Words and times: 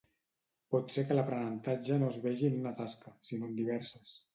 Pot 0.75 0.93
ser 0.95 1.03
que 1.11 1.19
l'aprenentatge 1.19 2.01
no 2.03 2.11
es 2.17 2.21
vegi 2.27 2.51
en 2.51 2.61
una 2.65 2.77
tasca, 2.85 3.19
sinó 3.31 3.53
en 3.55 3.59
diverses. 3.65 4.23